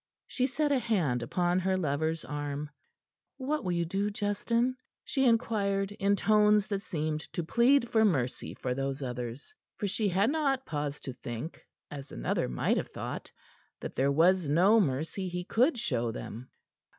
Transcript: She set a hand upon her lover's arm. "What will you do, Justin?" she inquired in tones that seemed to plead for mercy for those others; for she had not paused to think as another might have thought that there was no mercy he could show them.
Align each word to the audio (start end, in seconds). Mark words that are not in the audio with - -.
She 0.25 0.47
set 0.47 0.71
a 0.71 0.79
hand 0.79 1.21
upon 1.21 1.59
her 1.59 1.77
lover's 1.77 2.25
arm. 2.25 2.71
"What 3.37 3.63
will 3.63 3.71
you 3.71 3.85
do, 3.85 4.09
Justin?" 4.09 4.77
she 5.05 5.25
inquired 5.27 5.91
in 5.91 6.15
tones 6.15 6.65
that 6.69 6.81
seemed 6.81 7.21
to 7.33 7.43
plead 7.43 7.87
for 7.87 8.03
mercy 8.03 8.55
for 8.55 8.73
those 8.73 9.03
others; 9.03 9.53
for 9.77 9.85
she 9.87 10.09
had 10.09 10.31
not 10.31 10.65
paused 10.65 11.03
to 11.03 11.13
think 11.13 11.63
as 11.91 12.11
another 12.11 12.49
might 12.49 12.77
have 12.77 12.89
thought 12.89 13.29
that 13.79 13.95
there 13.95 14.11
was 14.11 14.49
no 14.49 14.79
mercy 14.79 15.29
he 15.29 15.43
could 15.43 15.77
show 15.77 16.09
them. 16.11 16.49